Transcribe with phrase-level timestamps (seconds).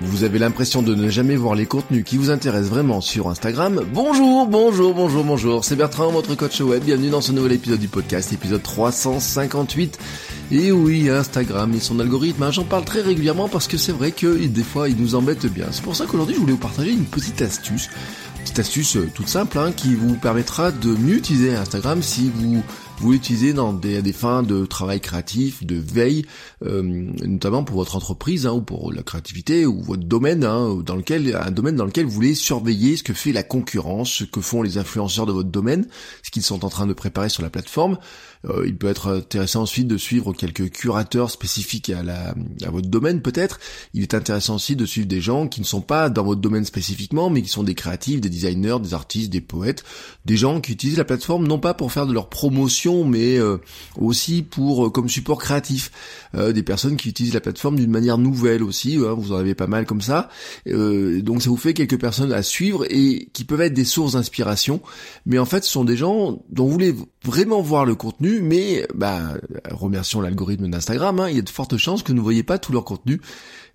[0.00, 3.82] Vous avez l'impression de ne jamais voir les contenus qui vous intéressent vraiment sur Instagram
[3.92, 7.88] Bonjour, bonjour, bonjour, bonjour, c'est Bertrand, votre coach web, bienvenue dans ce nouvel épisode du
[7.88, 9.98] podcast, épisode 358.
[10.52, 14.12] Et oui, Instagram et son algorithme, hein, j'en parle très régulièrement parce que c'est vrai
[14.12, 15.66] que des fois il nous embête bien.
[15.70, 17.88] C'est pour ça qu'aujourd'hui je voulais vous partager une petite astuce
[18.44, 22.62] petite astuce euh, toute simple hein, qui vous permettra de mieux utiliser Instagram si vous
[22.98, 26.24] vous l'utilisez dans des, des, fins de travail créatif, de veille,
[26.64, 30.96] euh, notamment pour votre entreprise hein, ou pour la créativité ou votre domaine hein, dans
[30.96, 34.40] lequel un domaine dans lequel vous voulez surveiller ce que fait la concurrence, ce que
[34.40, 35.86] font les influenceurs de votre domaine,
[36.22, 37.98] ce qu'ils sont en train de préparer sur la plateforme.
[38.48, 42.88] Euh, il peut être intéressant ensuite de suivre quelques curateurs spécifiques à, la, à votre
[42.88, 43.58] domaine peut-être.
[43.92, 46.64] Il est intéressant aussi de suivre des gens qui ne sont pas dans votre domaine
[46.64, 49.84] spécifiquement, mais qui sont des créatifs, des designers, des artistes, des poètes,
[50.24, 53.58] des gens qui utilisent la plateforme non pas pour faire de leur promotion, mais euh,
[53.96, 55.90] aussi pour euh, comme support créatif.
[56.34, 58.96] des personnes qui utilisent la plateforme d'une manière nouvelle aussi.
[58.96, 60.28] Hein, vous en avez pas mal comme ça.
[60.66, 64.80] donc ça vous fait quelques personnes à suivre et qui peuvent être des sources d'inspiration.
[65.26, 68.86] Mais en fait, ce sont des gens dont vous voulez vraiment voir le contenu, mais
[68.94, 69.34] bah,
[69.70, 72.58] remercions l'algorithme d'Instagram, hein, il y a de fortes chances que vous ne voyez pas
[72.58, 73.20] tout leur contenu.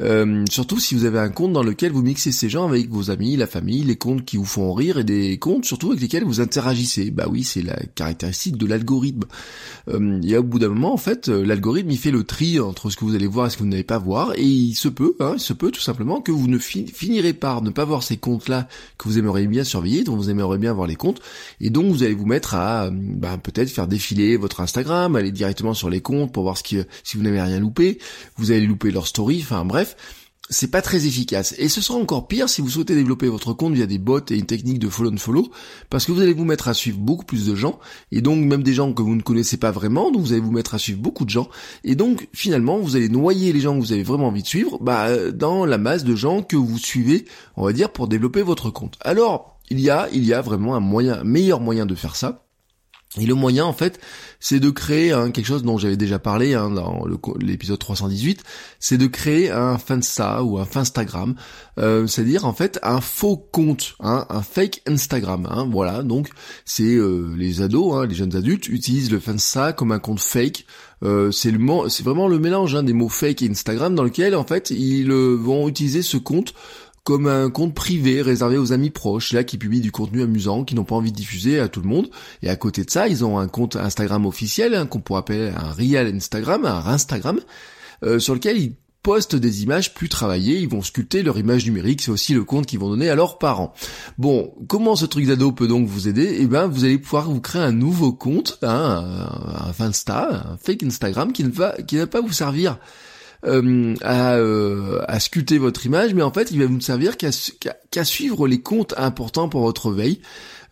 [0.00, 3.10] Euh, surtout si vous avez un compte dans lequel vous mixez ces gens avec vos
[3.10, 6.40] amis, la famille, les comptes qui font rire et des comptes surtout avec lesquels vous
[6.40, 7.10] interagissez.
[7.10, 9.24] Bah oui, c'est la caractéristique de l'algorithme.
[9.88, 12.90] Euh, et au bout d'un moment, en fait, euh, l'algorithme il fait le tri entre
[12.90, 14.88] ce que vous allez voir et ce que vous n'allez pas voir, et il se
[14.88, 18.02] peut, hein, il se peut tout simplement que vous ne finirez par ne pas voir
[18.02, 21.20] ces comptes-là que vous aimeriez bien surveiller, dont vous aimeriez bien voir les comptes,
[21.60, 25.74] et donc vous allez vous mettre à bah, peut-être faire défiler votre Instagram, aller directement
[25.74, 26.64] sur les comptes pour voir ce
[27.02, 27.98] si vous n'avez rien loupé,
[28.36, 29.96] vous allez louper leur story, enfin bref
[30.50, 31.54] c'est pas très efficace.
[31.58, 34.36] Et ce sera encore pire si vous souhaitez développer votre compte via des bots et
[34.36, 35.50] une technique de follow and follow,
[35.88, 37.78] parce que vous allez vous mettre à suivre beaucoup plus de gens,
[38.12, 40.52] et donc même des gens que vous ne connaissez pas vraiment, donc vous allez vous
[40.52, 41.48] mettre à suivre beaucoup de gens,
[41.82, 44.78] et donc finalement vous allez noyer les gens que vous avez vraiment envie de suivre,
[44.82, 47.24] bah, dans la masse de gens que vous suivez,
[47.56, 48.98] on va dire, pour développer votre compte.
[49.00, 52.16] Alors, il y a, il y a vraiment un moyen, un meilleur moyen de faire
[52.16, 52.43] ça,
[53.16, 54.00] et le moyen, en fait,
[54.40, 57.06] c'est de créer hein, quelque chose dont j'avais déjà parlé hein, dans
[57.38, 58.42] l'épisode 318,
[58.80, 61.36] c'est de créer un Finsta ou un Finstagram,
[61.78, 65.46] euh, c'est-à-dire en fait un faux compte, hein, un fake Instagram.
[65.48, 66.28] Hein, voilà, donc
[66.64, 70.66] c'est euh, les ados, les jeunes adultes utilisent le Finsta comme un compte fake.
[71.04, 75.10] Euh, c'est vraiment le mélange des mots fake et Instagram dans lequel en fait ils
[75.10, 76.54] vont utiliser ce compte
[77.04, 80.74] comme un compte privé réservé aux amis proches, là qui publient du contenu amusant, qui
[80.74, 82.08] n'ont pas envie de diffuser à tout le monde.
[82.42, 85.52] Et à côté de ça, ils ont un compte Instagram officiel, hein, qu'on pourrait appeler
[85.54, 87.40] un real Instagram, un Instagram,
[88.04, 88.72] euh, sur lequel ils
[89.02, 92.64] postent des images plus travaillées, ils vont sculpter leur image numérique, c'est aussi le compte
[92.64, 93.74] qu'ils vont donner à leurs parents.
[94.16, 96.38] Bon, comment ce truc d'ado peut donc vous aider?
[96.40, 99.28] Eh ben, vous allez pouvoir vous créer un nouveau compte, hein,
[99.78, 101.74] un, Insta, un fake Instagram qui ne va
[102.06, 102.78] pas vous servir
[103.46, 108.48] euh, à, euh, sculpter votre image, mais en fait, il va vous servir qu'à suivre
[108.48, 110.20] les comptes importants pour votre veille.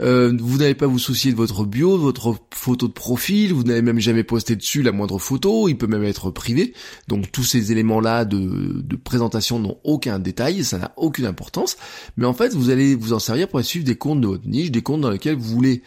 [0.00, 3.62] Euh, vous n'allez pas vous soucier de votre bio, de votre photo de profil, vous
[3.62, 6.72] n'allez même jamais poster dessus la moindre photo, il peut même être privé.
[7.08, 11.76] Donc tous ces éléments-là de, de présentation n'ont aucun détail, ça n'a aucune importance.
[12.16, 14.70] Mais en fait, vous allez vous en servir pour suivre des comptes de votre niche,
[14.70, 15.82] des comptes dans lesquels vous voulez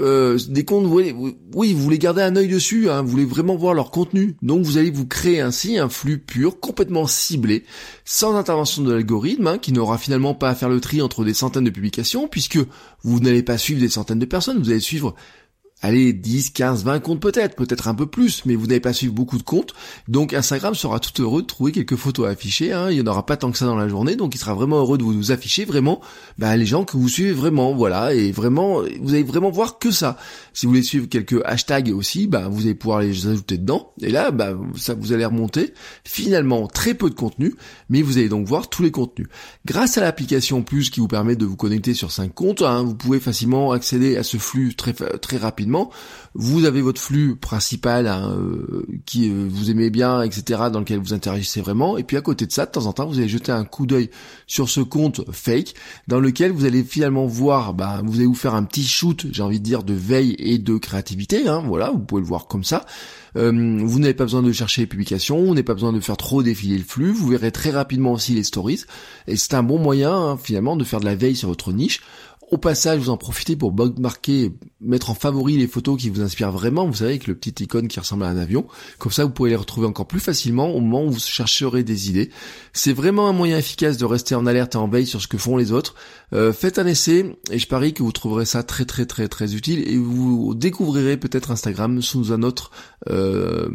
[0.00, 1.12] euh, des comptes, oui,
[1.72, 4.36] vous voulez garder un œil dessus, hein, vous voulez vraiment voir leur contenu.
[4.42, 7.64] Donc vous allez vous créer ainsi un flux pur, complètement ciblé,
[8.04, 11.34] sans intervention de l'algorithme, hein, qui n'aura finalement pas à faire le tri entre des
[11.34, 12.58] centaines de publications, puisque
[13.02, 15.14] vous n'allez pas suivre des centaines de personnes, vous allez suivre
[15.82, 19.12] allez, 10, 15, 20 comptes peut-être, peut-être un peu plus, mais vous n'avez pas suivi
[19.12, 19.74] beaucoup de comptes.
[20.08, 22.72] Donc Instagram sera tout heureux de trouver quelques photos à afficher.
[22.72, 22.90] Hein.
[22.90, 24.78] Il n'y en aura pas tant que ça dans la journée, donc il sera vraiment
[24.78, 26.00] heureux de vous afficher vraiment
[26.38, 29.90] bah, les gens que vous suivez vraiment, voilà, et vraiment, vous allez vraiment voir que
[29.90, 30.18] ça.
[30.52, 34.10] Si vous voulez suivre quelques hashtags aussi, bah, vous allez pouvoir les ajouter dedans, et
[34.10, 35.74] là, bah, ça vous allez remonter
[36.04, 37.54] finalement très peu de contenu,
[37.88, 39.28] mais vous allez donc voir tous les contenus.
[39.64, 42.94] Grâce à l'application Plus qui vous permet de vous connecter sur 5 comptes, hein, vous
[42.94, 45.67] pouvez facilement accéder à ce flux très très rapidement
[46.34, 50.98] vous avez votre flux principal hein, euh, qui euh, vous aimez bien, etc., dans lequel
[50.98, 51.98] vous interagissez vraiment.
[51.98, 53.86] Et puis à côté de ça, de temps en temps, vous allez jeter un coup
[53.86, 54.10] d'œil
[54.46, 55.74] sur ce compte fake,
[56.06, 59.42] dans lequel vous allez finalement voir, bah, vous allez vous faire un petit shoot, j'ai
[59.42, 61.48] envie de dire, de veille et de créativité.
[61.48, 62.84] Hein, voilà, vous pouvez le voir comme ça.
[63.36, 66.16] Euh, vous n'avez pas besoin de chercher les publications, vous n'avez pas besoin de faire
[66.16, 68.84] trop défiler le flux, vous verrez très rapidement aussi les stories,
[69.26, 72.00] et c'est un bon moyen hein, finalement de faire de la veille sur votre niche
[72.50, 76.50] Au passage, vous en profitez pour marquer, mettre en favori les photos qui vous inspirent
[76.50, 78.66] vraiment, vous savez, avec le petit icône qui ressemble à un avion.
[78.98, 82.08] Comme ça, vous pouvez les retrouver encore plus facilement au moment où vous chercherez des
[82.08, 82.30] idées.
[82.72, 85.36] C'est vraiment un moyen efficace de rester en alerte et en veille sur ce que
[85.36, 85.94] font les autres.
[86.32, 89.54] Euh, faites un essai et je parie que vous trouverez ça très très très très
[89.54, 92.70] utile et vous découvrirez peut-être Instagram sous un autre
[93.08, 93.68] euh,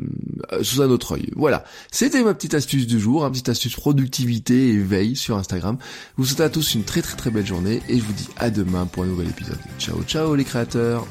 [0.62, 1.30] sous un autre œil.
[1.36, 5.78] Voilà, c'était ma petite astuce du jour, une petite astuce productivité et veille sur Instagram.
[6.18, 8.30] Je vous souhaite à tous une très très très belle journée et je vous dis
[8.38, 8.52] à
[8.92, 9.60] pour un nouvel épisode.
[9.80, 11.06] Ciao ciao les créateurs